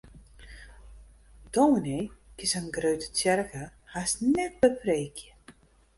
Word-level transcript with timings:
Dominy 1.57 1.99
kin 2.37 2.49
sa'n 2.53 2.67
grutte 2.79 3.07
tsjerke 3.19 3.63
hast 3.93 4.17
net 4.35 4.53
bepreekje. 4.65 5.31